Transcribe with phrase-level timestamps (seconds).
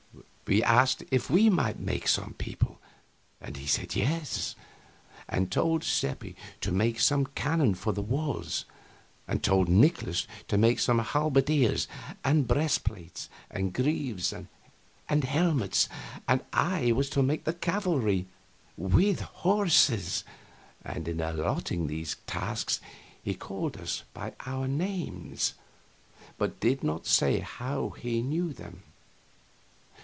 [0.51, 2.77] We asked if we might make some people,
[3.39, 4.53] and he said yes,
[5.29, 8.65] and told Seppi to make some cannon for the walls,
[9.29, 11.87] and told Nikolaus to make some halberdiers,
[12.25, 14.33] with breastplates and greaves
[15.07, 15.87] and helmets,
[16.27, 18.27] and I was to make some cavalry,
[18.75, 20.25] with horses,
[20.83, 22.81] and in allotting these tasks
[23.23, 25.53] he called us by our names,
[26.37, 28.83] but did not say how he knew them.